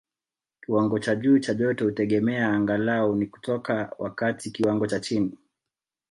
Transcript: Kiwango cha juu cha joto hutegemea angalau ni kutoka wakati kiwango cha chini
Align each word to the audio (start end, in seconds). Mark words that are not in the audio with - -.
Kiwango 0.61 0.99
cha 0.99 1.15
juu 1.15 1.39
cha 1.39 1.53
joto 1.53 1.85
hutegemea 1.85 2.47
angalau 2.49 3.15
ni 3.15 3.25
kutoka 3.25 3.95
wakati 3.99 4.51
kiwango 4.51 4.87
cha 4.87 4.99
chini 4.99 5.37